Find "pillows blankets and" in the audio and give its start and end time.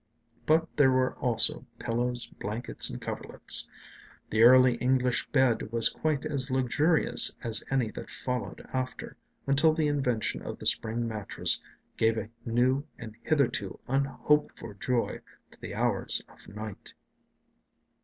1.77-2.99